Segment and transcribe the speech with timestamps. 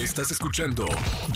[0.00, 0.86] Estás escuchando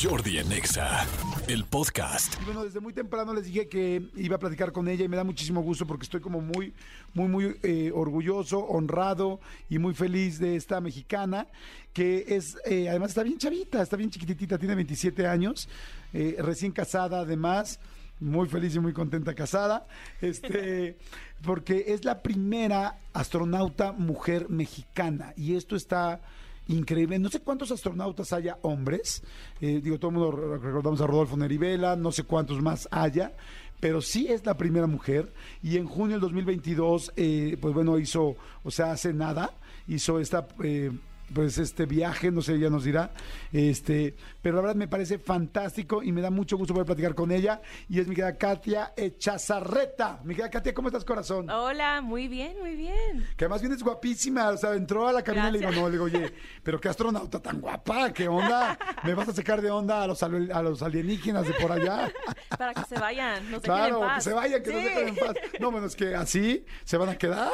[0.03, 1.07] Jordi en Exa,
[1.49, 2.41] el podcast.
[2.41, 5.19] Y bueno, desde muy temprano les dije que iba a platicar con ella y me
[5.19, 6.73] da muchísimo gusto porque estoy como muy,
[7.13, 9.39] muy, muy eh, orgulloso, honrado
[9.69, 11.47] y muy feliz de esta mexicana
[11.93, 15.69] que es, eh, además está bien chavita, está bien chiquititita, tiene 27 años,
[16.15, 17.79] eh, recién casada además
[18.19, 19.87] muy feliz y muy contenta casada,
[20.23, 20.97] este,
[21.45, 26.23] porque es la primera astronauta mujer mexicana y esto está
[26.69, 27.19] increíble.
[27.19, 29.23] No sé cuántos astronautas haya hombres,
[29.61, 33.33] eh, digo, todo el mundo recordamos a Rodolfo Nerivela, no sé cuántos más haya,
[33.81, 35.33] pero sí es la primera mujer
[35.63, 39.53] y en junio del 2022, eh, pues bueno, hizo, o sea, hace nada,
[39.87, 40.47] hizo esta...
[40.63, 40.91] Eh,
[41.33, 43.13] pues este viaje, no sé, ella nos dirá,
[43.53, 47.31] este, pero la verdad me parece fantástico y me da mucho gusto poder platicar con
[47.31, 50.21] ella y es mi querida Katia Echazarreta.
[50.25, 51.49] Mi querida Katia, ¿cómo estás, corazón?
[51.49, 53.27] Hola, muy bien, muy bien.
[53.37, 55.93] Que además vienes guapísima, o sea, entró a la cabina y le digo, no, le
[55.93, 60.03] digo, oye, pero qué astronauta tan guapa, qué onda, me vas a sacar de onda
[60.03, 62.13] a los, a los alienígenas de por allá.
[62.59, 64.17] Para que se vayan, no se claro, en paz.
[64.17, 65.35] que se vayan, que no se queden en paz.
[65.59, 67.51] No, bueno, es que así se van a quedar.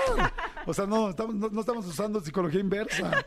[0.67, 3.25] O sea, no, estamos, no, no estamos usando psicología inversa.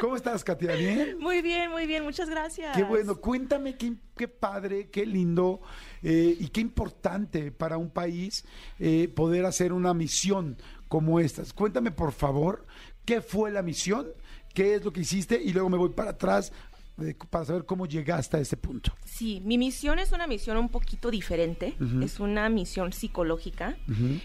[0.00, 0.74] ¿Cómo estás, Katia?
[0.74, 1.18] ¿Bien?
[1.18, 2.76] Muy bien, muy bien, muchas gracias.
[2.76, 5.60] Qué bueno, cuéntame qué, qué padre, qué lindo
[6.02, 8.44] eh, y qué importante para un país
[8.78, 11.42] eh, poder hacer una misión como esta.
[11.54, 12.66] Cuéntame, por favor,
[13.04, 14.08] qué fue la misión,
[14.52, 16.52] qué es lo que hiciste y luego me voy para atrás
[17.00, 18.92] eh, para saber cómo llegaste a ese punto.
[19.04, 23.76] Sí, mi misión es una misión un poquito diferente, es una misión psicológica.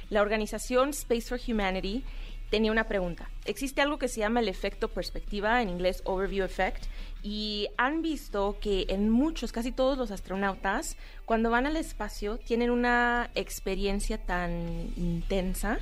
[0.09, 2.03] La organización Space for Humanity
[2.51, 3.29] tenía una pregunta.
[3.45, 6.83] Existe algo que se llama el efecto perspectiva, en inglés Overview Effect,
[7.23, 12.69] y han visto que en muchos, casi todos los astronautas, cuando van al espacio, tienen
[12.69, 15.79] una experiencia tan intensa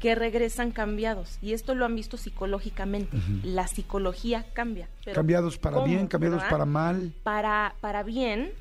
[0.00, 1.38] que regresan cambiados.
[1.40, 3.16] Y esto lo han visto psicológicamente.
[3.42, 4.88] La psicología cambia.
[5.14, 7.12] cambiados para bien, cambiados para mal.
[7.22, 8.52] Para, para bien,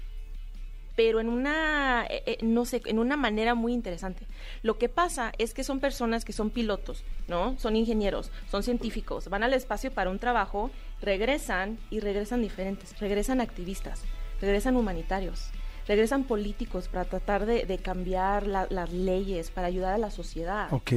[1.03, 4.27] pero en una, eh, eh, no sé, en una manera muy interesante.
[4.61, 7.57] Lo que pasa es que son personas que son pilotos, ¿no?
[7.57, 10.69] Son ingenieros, son científicos, van al espacio para un trabajo,
[11.01, 14.03] regresan y regresan diferentes, regresan activistas,
[14.41, 15.49] regresan humanitarios,
[15.87, 20.71] regresan políticos para tratar de, cambiar las leyes, para ayudar a la sociedad.
[20.71, 20.91] Ok.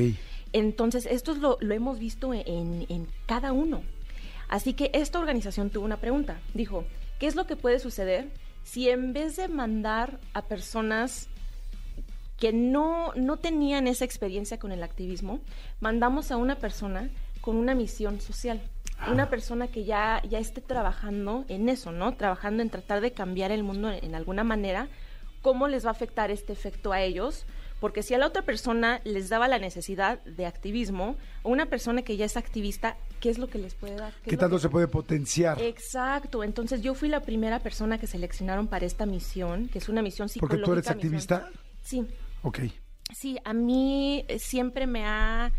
[0.52, 3.82] Entonces, esto lo, lo hemos visto en, en cada uno.
[4.50, 6.42] Así que esta organización tuvo una pregunta.
[6.52, 6.84] Dijo,
[7.18, 8.28] ¿qué es lo que puede suceder
[8.64, 11.28] si en vez de mandar a personas
[12.38, 15.40] que no, no tenían esa experiencia con el activismo,
[15.80, 17.10] mandamos a una persona
[17.40, 18.60] con una misión social?
[19.10, 22.14] Una persona que ya, ya esté trabajando en eso, ¿no?
[22.14, 24.88] Trabajando en tratar de cambiar el mundo en alguna manera,
[25.42, 27.44] ¿cómo les va a afectar este efecto a ellos?
[27.84, 32.00] Porque si a la otra persona les daba la necesidad de activismo, a una persona
[32.00, 34.14] que ya es activista, ¿qué es lo que les puede dar?
[34.24, 35.60] ¿Qué, tanto se puede potenciar?
[35.60, 36.42] Exacto.
[36.42, 40.30] Entonces yo fui la primera persona que seleccionaron para esta misión, que es una misión
[40.30, 40.64] psicológica.
[40.64, 41.50] ¿Porque tú eres activista?
[41.82, 42.06] Sí.
[42.40, 42.60] Ok.
[43.14, 45.52] Sí, a mí eh, siempre me ha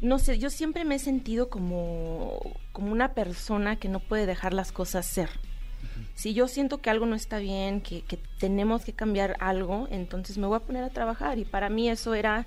[0.00, 2.40] no sé, yo siempre me he sentido como,
[2.72, 5.30] como una persona que no puede dejar las cosas ser.
[6.14, 8.02] Si yo siento que algo no está bien, que,
[8.38, 11.38] tenemos que cambiar algo, entonces me voy a poner a trabajar.
[11.38, 12.46] Y para mí eso era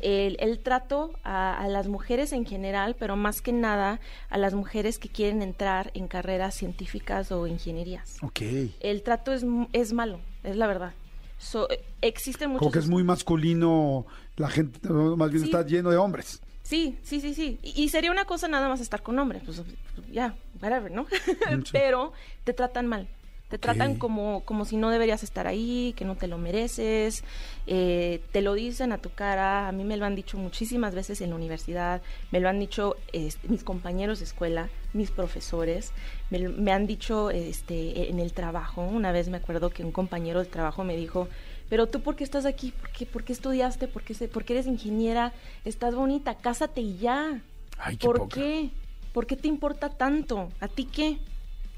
[0.00, 4.00] el, trato a, las mujeres en general, pero más que nada
[4.30, 8.16] a las mujeres que quieren entrar en carreras científicas o ingenierías.
[8.22, 8.40] Ok.
[8.80, 10.92] El trato es, es malo, es la verdad.
[11.38, 11.68] So,
[12.00, 12.60] existen muchos...
[12.60, 16.40] Como que es muy masculino, la gente más bien está lleno de hombres.
[16.64, 17.58] Sí, sí, sí, sí.
[17.62, 19.62] Y, sería una cosa nada más estar con hombres, pues
[20.10, 21.06] ya, whatever, ¿no?
[21.72, 23.06] Pero te tratan mal.
[23.50, 27.22] Te tratan como, como si no deberías estar ahí, que no te lo mereces,
[27.66, 29.68] eh, te lo dicen a tu cara.
[29.68, 32.00] A mí me lo han dicho muchísimas veces en la universidad,
[32.32, 35.92] me lo han dicho este, mis compañeros de escuela, mis profesores,
[36.30, 38.82] me, han dicho este, en el trabajo.
[38.82, 41.28] Una vez me acuerdo que un compañero de trabajo me dijo,
[41.68, 44.54] pero tú por qué estás aquí, por qué, por qué estudiaste, por qué, por qué
[44.54, 45.32] eres ingeniera,
[45.64, 47.40] estás bonita, cásate y ya.
[47.78, 48.70] Ay, ¿Por qué?
[49.12, 50.50] ¿Por qué te importa tanto?
[50.60, 51.18] ¿A ti qué?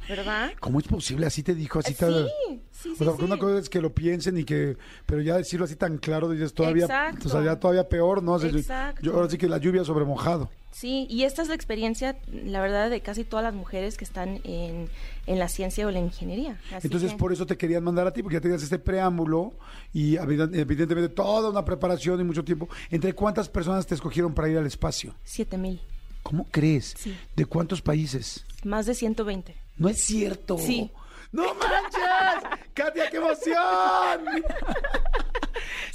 [0.09, 0.53] ¿Verdad?
[0.61, 1.27] ¿Cómo es posible?
[1.27, 2.07] Así te dijo, así te...
[2.07, 2.29] Sí,
[2.71, 4.77] sí, sí, o sea, una cosa es que lo piensen y que...
[5.05, 6.85] Pero ya decirlo así tan claro, dices todavía...
[6.85, 7.29] Exacto.
[7.29, 8.41] O sea, ya todavía peor, ¿no?
[8.41, 9.03] Exacto.
[9.03, 10.51] Yo, ahora sí que la lluvia sobre mojado.
[10.77, 14.41] Sí, y esta es la experiencia, la verdad, de casi todas las mujeres que están
[14.45, 14.91] en,
[15.27, 16.61] en la ciencia o la ingeniería.
[16.83, 19.55] Entonces, por eso te querían mandar a ti, porque ya tenías este preámbulo
[19.95, 22.69] y evidentemente toda una preparación y mucho tiempo.
[22.91, 25.15] ¿Entre cuántas personas te escogieron para ir al espacio?
[25.25, 25.81] Siete mil.
[26.23, 26.95] ¿Cómo crees?
[26.99, 27.17] Sí.
[27.35, 28.45] ¿De cuántos países?
[28.63, 29.57] Más de 120.
[29.77, 30.59] No es cierto.
[30.59, 30.91] Sí.
[31.33, 32.61] ¡No manches!
[32.73, 34.45] ¡Katia, qué emoción!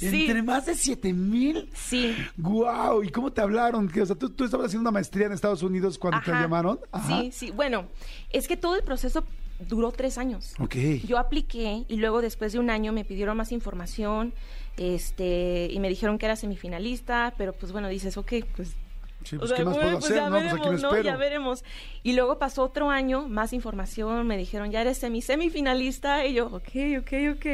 [0.00, 1.70] ¿Entre más de 7 mil?
[1.74, 2.16] Sí.
[2.36, 3.02] ¡Guau!
[3.02, 3.88] ¿Y cómo te hablaron?
[3.88, 6.80] O sea, ¿tú, estabas haciendo una maestría en Estados Unidos cuando te llamaron?
[7.06, 7.50] Sí, sí.
[7.50, 7.86] Bueno,
[8.30, 9.24] es que todo el proceso
[9.68, 10.54] duró tres años.
[10.58, 10.74] Ok.
[11.06, 14.34] Yo apliqué y luego después de un año me pidieron más información
[14.76, 18.74] este y me dijeron que era semifinalista, pero pues bueno, dices, ok, pues...
[19.24, 20.16] Sí, o pues, sea, ¿qué más puedo pues hacer?
[20.16, 21.02] ya No, pues aquí me veremos, ¿no?
[21.02, 21.64] Ya veremos.
[22.02, 26.46] Y luego pasó otro año, más información, me dijeron, ya eres semi semifinalista, y yo,
[26.46, 27.46] ok, ok, ok.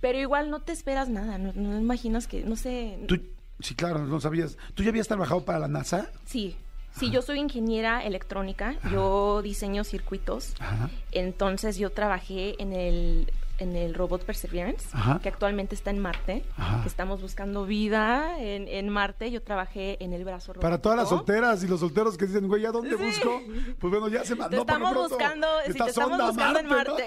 [0.00, 2.98] Pero igual no te esperas nada, no, no imaginas que, no sé...
[3.06, 3.20] Tú-
[3.60, 4.58] sí, claro, no sabías.
[4.74, 6.10] ¿Tú ya habías trabajado para la NASA?
[6.24, 6.56] Sí,
[6.96, 10.90] sí, yo soy ingeniera electrónica, yo diseño circuitos, Ajá.
[11.12, 13.32] entonces yo trabajé en el,
[13.62, 15.20] en el robot Perseverance, Ajá.
[15.22, 16.82] que actualmente está en Marte, Ajá.
[16.82, 20.62] que estamos buscando vida en, en Marte, yo trabajé en el brazo robótico.
[20.62, 23.02] Para todas las solteras y los solteros que dicen, güey, ¿a dónde Sí.
[23.04, 23.40] busco?
[23.78, 24.56] Pues bueno, ya se Te mandó.
[24.66, 26.92] por lo estamos pronto, buscando, esta te estamos buscando en Marte, ¿no?
[26.96, 27.04] Marte.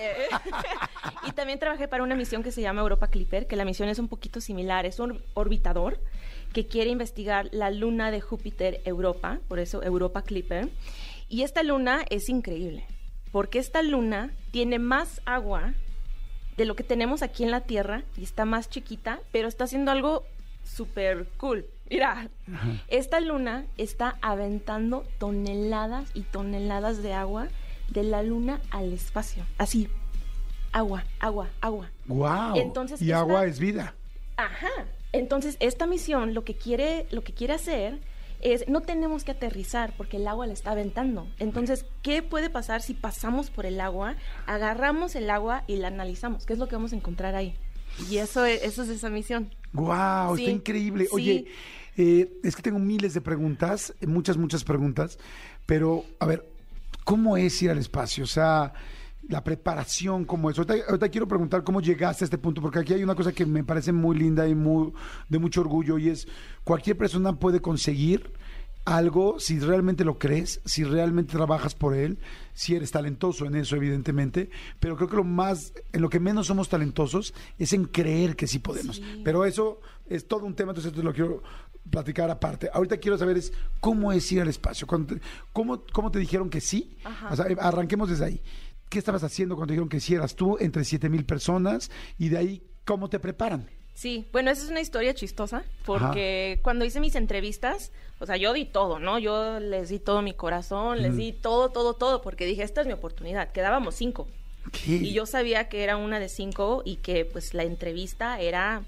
[1.27, 3.99] y también trabajé para una misión que se llama Europa Clipper, que la misión es
[3.99, 5.99] un poquito similar, es un orbitador
[6.53, 10.69] que quiere investigar la luna de Júpiter Europa, por eso Europa Clipper.
[11.27, 12.85] Y esta luna es increíble,
[13.31, 15.73] porque esta luna tiene más agua
[16.57, 19.91] de lo que tenemos aquí en la Tierra y está más chiquita, pero está haciendo
[19.91, 20.23] algo
[20.63, 21.65] súper cool.
[21.89, 22.29] Mira,
[22.87, 27.47] esta luna está aventando toneladas y toneladas de agua
[27.89, 29.45] de la luna al espacio.
[29.59, 29.87] Así,
[30.71, 31.91] agua, agua, agua.
[32.07, 32.55] Guau.
[32.57, 33.93] Entonces, y esta- agua es vida.
[34.37, 34.69] Ajá.
[35.11, 37.99] Entonces, esta misión lo que quiere, lo que quiere hacer
[38.41, 41.27] es, no tenemos que aterrizar porque el agua la está aventando.
[41.39, 44.15] Entonces, ¿qué puede pasar si pasamos por el agua,
[44.45, 46.45] agarramos el agua y la analizamos?
[46.45, 47.55] ¿Qué es lo que vamos a encontrar ahí?
[48.09, 49.53] Y eso es, eso es esa misión.
[49.73, 51.05] Guau, Sí, está increíble.
[51.05, 51.09] sí.
[51.13, 51.45] Oye,
[51.97, 55.17] eh, es que tengo miles de preguntas, eh, muchas, muchas preguntas,
[55.65, 56.45] pero a ver,
[57.05, 58.25] ¿cómo es ir al espacio?
[58.25, 58.73] O sea,
[59.29, 60.57] la preparación, ¿cómo es?
[60.57, 63.45] Ahorita, ahorita quiero preguntar cómo llegaste a este punto, porque aquí hay una cosa que
[63.45, 64.93] me parece muy linda y muy,
[65.29, 66.27] de mucho orgullo, y es,
[66.63, 68.31] cualquier persona puede conseguir
[68.85, 72.19] algo si realmente lo crees, si realmente trabajas por él,
[72.53, 76.45] si eres talentoso en eso, evidentemente, pero creo que lo más, en lo que menos
[76.47, 78.97] somos talentosos es en creer que sí podemos.
[78.97, 79.21] Sí.
[79.25, 81.41] Pero eso es todo un tema, entonces esto lo quiero
[81.89, 82.69] platicar aparte.
[82.71, 85.19] Ahorita quiero saber es cómo es ir al espacio, te-
[85.51, 86.95] cómo, cómo te dijeron que sí,
[87.31, 88.41] o sea, arranquemos desde ahí.
[88.89, 92.37] ¿Qué estabas haciendo cuando dijeron que sí eras tú entre siete mil personas y de
[92.37, 93.69] ahí cómo te preparan?
[93.95, 98.51] Sí, bueno, esa es una historia chistosa, porque cuando hice mis entrevistas, o sea, yo
[98.51, 99.19] di todo, ¿no?
[99.19, 102.87] Yo les di todo mi corazón, les di todo, todo, todo, porque dije, esta es
[102.87, 103.53] mi oportunidad.
[103.53, 104.27] Quedábamos cinco.
[104.73, 104.95] ¿Qué?
[104.95, 108.83] Y yo sabía que era una de cinco y que pues la entrevista era,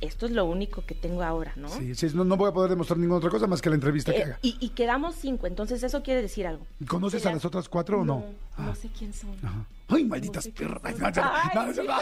[0.00, 1.68] esto es lo único que tengo ahora, ¿no?
[1.68, 4.12] Sí, sí, no, no voy a poder demostrar ninguna otra cosa más que la entrevista
[4.12, 4.38] que Eh, haga.
[4.42, 6.66] y, y quedamos cinco, entonces eso quiere decir algo.
[6.86, 8.24] ¿Conoces a las otras cuatro o no?
[8.58, 9.34] No, Ah, sé quién son.
[9.42, 9.64] ajá.
[9.88, 10.98] Ay, malditas No sé perras.
[10.98, 11.80] No, no, no, Ay, no, no, sí.
[11.86, 11.94] no.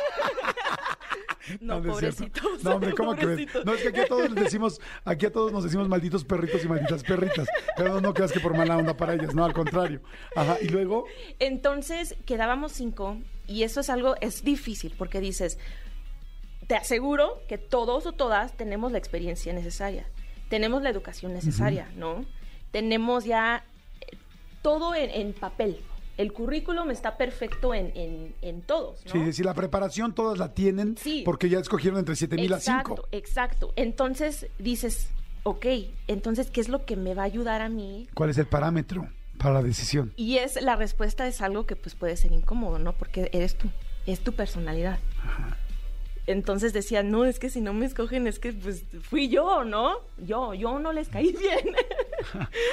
[1.61, 2.65] No, no pobrecitos.
[2.65, 3.49] No, hombre, ¿cómo crees?
[3.67, 6.65] No, es que aquí a todos les decimos, aquí a todos nos decimos malditos perritos
[6.65, 7.47] y malditas perritas.
[7.77, 10.01] Pero no, no creas que por mala onda para ellas, no, al contrario.
[10.35, 11.05] Ajá, y luego,
[11.39, 15.59] Entonces quedábamos cinco y eso es algo, es difícil porque dices,
[16.67, 20.07] te aseguro que todos o todas tenemos la experiencia necesaria,
[20.49, 22.25] tenemos la educación necesaria, ¿no?
[22.71, 23.65] Tenemos ya
[24.01, 24.17] eh,
[24.63, 25.81] todo en, en papel.
[26.17, 29.11] El currículum está perfecto en, en, en todos, ¿no?
[29.13, 31.23] sí, si la preparación todas la tienen, Sí.
[31.25, 33.09] porque ya escogieron entre siete mil a Exacto, cinco.
[33.11, 33.73] exacto.
[33.75, 35.09] Entonces dices,
[35.43, 35.67] ok,
[36.07, 39.09] entonces, ¿qué es lo que me va a ayudar a mí ¿Cuál es el parámetro
[39.39, 40.13] para la decisión?
[40.17, 42.93] Y es la respuesta es algo que pues puede ser incómodo, ¿no?
[42.93, 43.69] Porque eres tú,
[44.07, 45.01] es tu personalidad.
[46.27, 49.93] Entonces decía, no, es que si no me escogen es que pues fui yo, ¿no?
[50.19, 51.75] Yo, yo no les caí bien.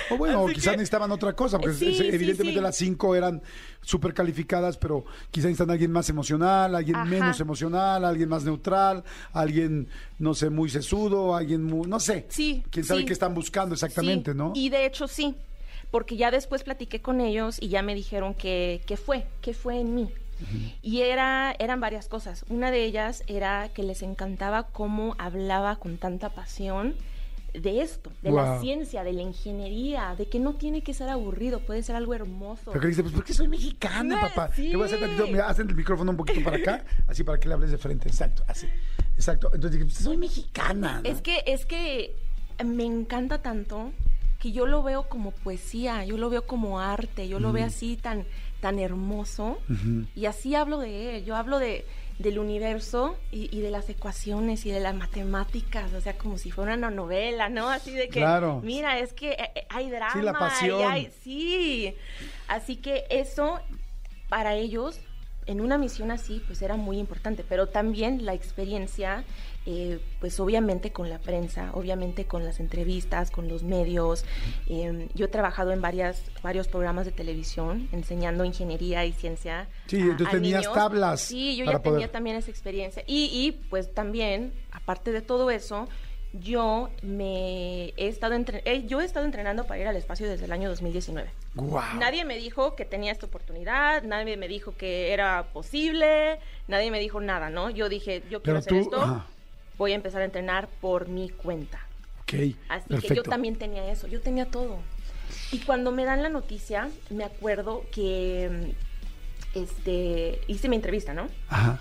[0.09, 2.63] O bueno, Así quizás que- necesitaban otra cosa, porque Sí, es- sí, evidentemente sí.
[2.63, 3.41] las cinco eran
[3.81, 7.05] súper calificadas, pero quizás necesitan alguien más emocional, alguien Ajá.
[7.05, 9.03] menos emocional, alguien más neutral,
[9.33, 9.87] alguien,
[10.19, 12.27] no sé, muy sesudo, alguien muy, no sé.
[12.29, 14.53] Sí, Quién sabe qué están buscando exactamente, ¿no?
[14.55, 15.35] Y de hecho sí,
[15.89, 19.79] porque ya después platiqué con ellos y ya me dijeron que, que fue, que fue
[19.81, 20.09] en mí.
[20.81, 22.45] Y era, eran varias cosas.
[22.49, 26.95] Una de ellas era que les encantaba cómo hablaba con tanta pasión
[27.53, 31.59] de esto, de la ciencia, de la ingeniería, de que no tiene que ser aburrido,
[31.59, 32.71] puede ser algo hermoso.
[32.71, 34.51] Pero que dice, pues porque soy mexicana, No, papá.
[34.55, 34.69] sí.
[34.69, 37.39] Te voy a hacer tantito, mira, hacen el micrófono un poquito para acá, así para
[37.39, 38.67] que le hables de frente, exacto, así.
[39.15, 39.47] Exacto.
[39.53, 41.01] Entonces dije, pues soy mexicana.
[41.03, 41.09] ¿no?
[41.09, 42.15] Es que, es que
[42.63, 43.91] me encanta tanto
[44.39, 47.97] que yo lo veo como poesía, yo lo veo como arte, yo lo veo así
[47.97, 48.25] tan,
[48.61, 49.57] tan hermoso.
[50.15, 51.85] Y así hablo de él, yo hablo de,
[52.19, 56.51] del universo y, y de las ecuaciones y de las matemáticas, o sea, como si
[56.51, 57.69] fuera una novela, ¿no?
[57.69, 58.61] Así de que, Claro.
[58.63, 60.13] mira, es que eh, eh, hay drama.
[60.13, 60.21] Sí,
[60.67, 61.95] la y hay- sí,
[62.47, 63.59] así que eso
[64.29, 64.99] para ellos
[65.47, 69.23] en una misión así, pues era muy importante, pero también la experiencia,
[69.65, 74.23] eh, pues obviamente con la prensa, obviamente con las entrevistas, con los medios.
[74.67, 79.67] Eh, yo he trabajado en varias, varios programas de televisión enseñando ingeniería y ciencia.
[79.87, 80.73] Sí, a- tú a tenías niños.
[80.73, 83.03] tablas Sí, yo ya tenía también esa experiencia.
[83.07, 85.87] Y, y pues también, aparte de todo eso,
[86.33, 90.45] yo me he estado entre- eh, yo he estado entrenando para ir al espacio desde
[90.45, 91.29] el año 2019.
[91.55, 91.97] Guau.
[91.99, 96.99] Nadie me dijo que tenía esta oportunidad, nadie me dijo que era posible, nadie me
[96.99, 97.69] dijo nada, ¿no?
[97.69, 99.25] Yo dije, yo quiero Pero hacer tú, esto, ajá.
[99.77, 101.79] voy a empezar a entrenar por mi cuenta.
[102.21, 102.33] Ok,
[102.69, 103.07] Así perfecto.
[103.07, 104.77] que yo también tenía eso, yo tenía todo.
[105.51, 108.73] Y cuando me dan la noticia, me acuerdo que
[109.53, 111.27] este, hice mi entrevista, ¿no?
[111.49, 111.79] Ajá.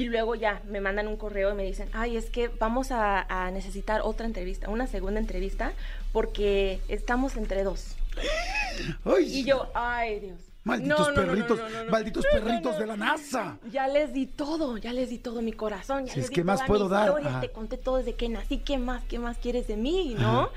[0.00, 3.20] Y luego ya me mandan un correo y me dicen, ay, es que vamos a,
[3.28, 5.74] a necesitar otra entrevista, una segunda entrevista,
[6.10, 7.96] porque estamos entre dos.
[9.04, 10.38] Ay, Y yo, ay, Dios.
[10.64, 13.58] Malditos No, no, perritos, no, malditos perritos de la NASA.
[13.70, 16.06] Ya les di todo, ya les di todo mi corazón.
[16.06, 17.40] Ya Si es les di que más puedo mi dar.
[17.42, 20.44] Te conté todo desde que nací, ¿qué más, qué más quieres de mí, no?
[20.44, 20.50] Ajá.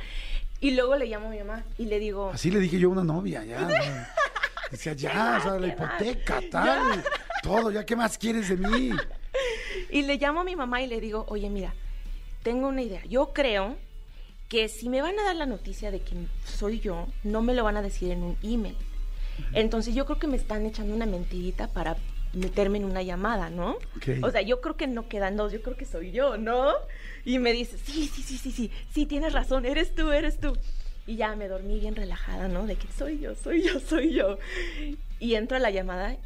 [0.62, 2.92] Y luego le llamo a mi mamá y le digo, Así le dije yo a
[2.94, 3.68] una novia, ya.
[4.72, 7.04] Decía, ya, o sea, la hipoteca, tal,
[7.42, 8.92] todo, ya, ¿qué más quieres de mí?
[9.90, 11.74] y le llamo a mi mamá y le digo, oye, mira,
[12.44, 13.04] tengo una idea.
[13.06, 13.78] Yo creo
[14.50, 17.64] que si me van a dar la noticia de que soy yo, no me lo
[17.64, 18.76] van a decir en un email.
[19.54, 21.98] Entonces yo creo que me están echando una mentirita para
[22.34, 23.78] meterme en una llamada, ¿no?
[23.98, 24.24] Ok.
[24.24, 26.72] O sea, yo creo que no quedan dos, yo creo que soy yo, ¿no?
[27.26, 30.58] Y me dice, sí, sí, sí, sí, sí, sí, tienes razón, eres tú, eres tú.
[31.06, 32.66] Y ya me dormí bien relajada, ¿no?
[32.66, 34.38] De que soy yo, soy yo, soy yo.
[35.20, 36.18] Y entro a la llamada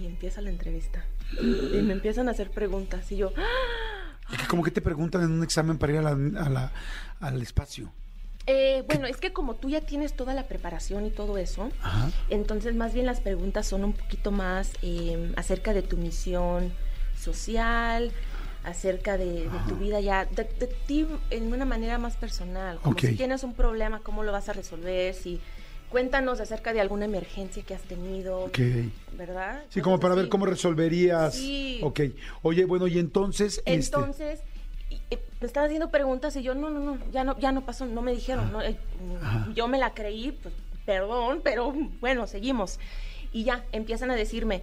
[0.00, 1.04] y empieza la entrevista.
[1.40, 3.32] Y me empiezan a hacer preguntas y yo,
[4.32, 6.72] Es que como que te preguntan en un examen para ir a la- a la-
[7.20, 7.92] al espacio.
[8.46, 12.10] Eh, bueno, es que como tú ya tienes toda la preparación y todo eso, Ajá.
[12.30, 16.72] entonces más bien las preguntas son un poquito más eh, acerca de tu misión
[17.16, 18.10] social,
[18.64, 22.78] acerca de, de tu vida ya, de, de ti en una manera más personal.
[22.78, 23.00] Como Ok.
[23.00, 25.40] si tienes un problema, cómo lo vas a resolver, si
[25.92, 28.58] cuéntanos acerca de alguna emergencia que has tenido, Ok.
[29.12, 29.62] ¿verdad?
[29.68, 31.34] Sí, como para ver cómo resolverías.
[31.34, 31.80] Sí.
[31.82, 32.00] Ok.
[32.40, 33.58] Oye, bueno, y entonces.
[33.66, 34.40] este, Entonces,
[34.90, 34.98] y
[35.40, 38.00] me estaban haciendo preguntas y yo, no, no, no, ya no, ya no pasó, no
[38.00, 38.62] me dijeron, ¿no?
[38.62, 38.76] Eh,
[39.54, 40.54] yo me la creí, pues,
[40.86, 42.80] perdón, pero bueno, seguimos.
[43.32, 44.62] Y ya, empiezan a decirme,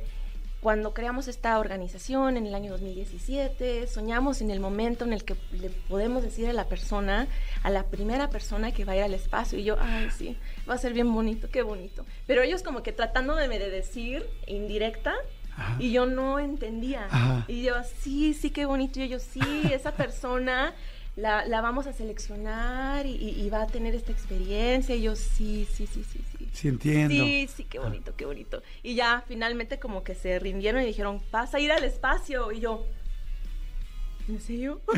[0.61, 5.35] cuando creamos esta organización en el año 2017, soñamos en el momento en el que
[5.51, 7.27] le podemos decir a la persona,
[7.63, 9.57] a la primera persona que va a ir al espacio.
[9.57, 10.35] Y yo, ay, sí,
[10.69, 12.05] va a ser bien bonito, qué bonito.
[12.27, 15.13] Pero ellos como que tratándome de decir indirecta,
[15.55, 15.75] Ajá.
[15.79, 17.05] y yo no entendía.
[17.09, 17.45] Ajá.
[17.47, 18.99] Y yo, sí, sí, qué bonito.
[18.99, 19.39] Y ellos, sí,
[19.71, 20.73] esa persona
[21.19, 24.95] la, la vamos a seleccionar y, va a tener esta experiencia.
[24.95, 26.49] Y yo, sí, sí, sí, sí, sí.
[26.51, 27.13] Sí, entiendo.
[27.13, 28.61] Sí, sí, qué bonito, qué bonito.
[28.83, 32.51] Y ya finalmente como que se rindieron y dijeron, vas a ir al espacio.
[32.51, 32.85] Y yo,
[34.27, 34.81] ¿en serio?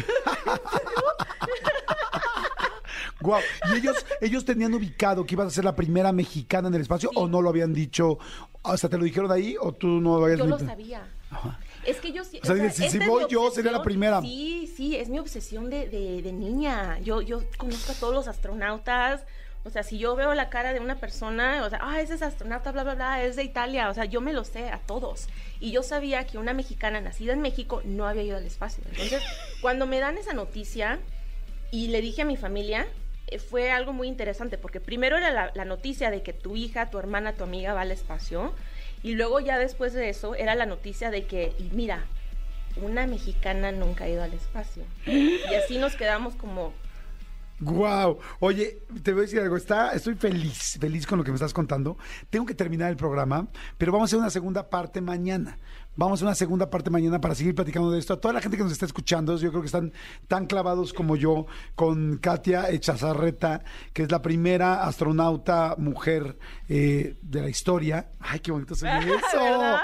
[3.21, 3.41] Guau.
[3.73, 7.09] ¿Y ellos, ellos tenían ubicado que ibas a ser la primera mexicana en el espacio
[7.09, 7.15] Sí.
[7.17, 8.19] o no lo habían dicho?
[8.75, 11.07] Sea, ¿te lo dijeron ahí o tú no lo habías Yo lo sabía.
[11.29, 11.59] Ajá.
[11.85, 12.39] Es que yo sí.
[12.43, 14.21] O sea, si- si voy yo, sería la primera.
[14.21, 17.00] Sí, sí, es mi obsesión de, de- de niña.
[17.00, 19.21] Yo, yo conozco a todos los astronautas.
[19.63, 22.23] O sea, si yo veo la cara de una persona, o sea, ah, ese es
[22.23, 23.89] astronauta, bla, bla, bla, es de Italia.
[23.89, 25.27] O sea, yo me lo sé a todos.
[25.59, 28.83] Y yo sabía que una mexicana nacida en México no había ido al espacio.
[28.89, 29.21] Entonces,
[29.61, 31.00] cuando me dan esa noticia
[31.71, 32.88] y le dije a mi familia,
[33.27, 36.89] eh, fue algo muy interesante, porque primero era la, la noticia de que tu hija,
[36.89, 38.53] tu hermana, tu amiga va al espacio,
[39.03, 42.05] y luego ya después de eso era la noticia de que, y mira,
[42.81, 44.84] una mexicana nunca ha ido al espacio.
[45.05, 46.74] Y así nos quedamos como,
[47.62, 48.17] Guau.
[48.39, 49.55] Oye, te voy a decir algo.
[49.55, 51.96] Está, estoy feliz, feliz con lo que me estás contando.
[52.31, 55.60] Tengo que terminar el programa, pero vamos a hacer una segunda parte mañana.
[55.98, 58.13] Vamos a una segunda parte mañana para seguir platicando de esto.
[58.13, 59.91] A toda la gente que nos está escuchando, yo creo que están
[60.29, 66.38] tan clavados como yo con Katia Echazarreta, que es la primera astronauta mujer
[66.69, 68.12] eh, de la historia.
[68.21, 69.43] Ay, qué bonito se ve eso.
[69.43, 69.79] ¿Verdad?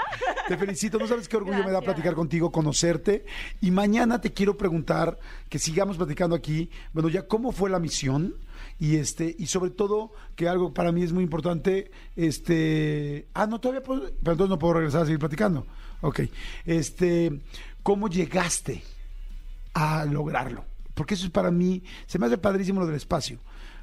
[0.48, 0.98] Te felicito.
[0.98, 3.26] No sabes qué orgullo me da platicar contigo, conocerte.
[3.60, 5.18] Y mañana te quiero preguntar,
[5.50, 8.34] que sigamos platicando aquí, bueno, ya cómo fue la misión
[8.78, 13.60] y este y sobre todo que algo para mí es muy importante, este, ah, no
[13.60, 15.66] todavía puedo, pero entonces no puedo regresar a seguir platicando.
[16.00, 16.20] Ok.
[16.64, 17.40] Este,
[17.82, 18.82] ¿cómo llegaste
[19.74, 20.64] a lograrlo?
[20.94, 23.38] Porque eso es para mí, se me hace padrísimo lo del espacio,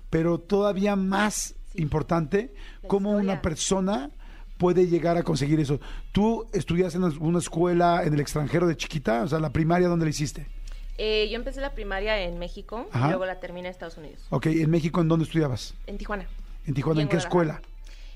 [0.09, 4.11] pero todavía más importante, La cómo una persona
[4.57, 5.79] puede llegar a conseguir eso.
[6.11, 9.23] ¿Tú estudiaste en una escuela en el extranjero de chiquita?
[9.23, 10.47] O sea, la primaria, ¿dónde la hiciste?
[10.97, 13.05] Eh, yo empecé la primaria en México Ajá.
[13.07, 15.73] y luego la terminé en Estados Unidos, Ok, ¿en México en dónde estudiabas?
[15.87, 16.25] en Tijuana.
[16.65, 17.01] ¿En Tijuana?
[17.01, 17.61] ¿En en qué escuela?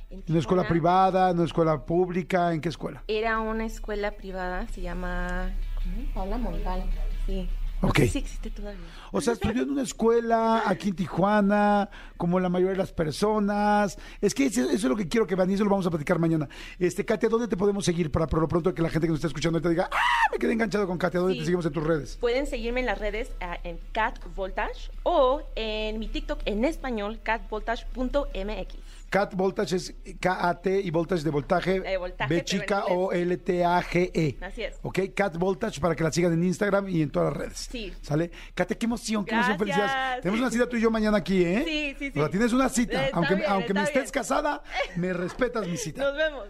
[0.09, 2.51] En ¿En una escuela privada, en una escuela pública?
[2.53, 3.03] ¿En qué escuela?
[3.07, 5.51] Era una escuela privada, se llama
[5.83, 6.13] ¿cómo?
[6.13, 6.83] Paula Montal.
[7.27, 7.47] Sí.
[7.81, 7.99] Ok.
[8.11, 8.81] si existe todavía.
[9.11, 13.97] O sea, estudió en una escuela aquí en Tijuana, como la mayoría de las personas.
[14.21, 15.89] Es que eso, eso es lo que quiero que vean y eso lo vamos a
[15.89, 16.47] platicar mañana.
[16.77, 19.19] Este, Katia, ¿dónde te podemos seguir para por lo pronto que la gente que nos
[19.19, 19.97] está escuchando te diga, ¡ah!
[20.31, 21.19] Me quedé enganchado con Katia.
[21.21, 21.39] ¿Dónde Sí.
[21.39, 22.17] te seguimos en tus redes?
[22.19, 27.19] Pueden seguirme en las redes ah, en Cat Voltage o en mi TikTok en español,
[27.23, 28.75] catvoltage.mx.
[29.09, 31.79] Cat Voltage es K-A-T y Voltage de voltaje.
[31.79, 34.37] De voltaje, B chica o L-T-A-G-E.
[34.39, 34.75] Así es.
[34.83, 37.68] Ok, Cat Voltage para que la sigan en Instagram y en todas las redes.
[37.71, 37.93] Sí.
[38.01, 38.31] ¿Sale?
[38.53, 40.21] Katia, qué emoción, qué emoción, felicidades.
[40.21, 41.63] Tenemos una cita tú y yo mañana aquí, ¿eh?
[41.65, 42.19] Sí, sí, sí.
[42.19, 43.05] O sea, tienes una cita.
[43.05, 44.11] Está aunque bien, aunque me estés bien.
[44.11, 44.63] casada,
[44.95, 46.03] me respetas mi cita.
[46.03, 46.47] Nos vemos.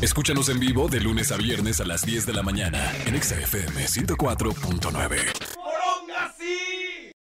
[0.00, 3.36] Escúchanos en vivo de lunes a viernes a las 10 de la mañana en Exa
[3.38, 5.57] FM 104.9.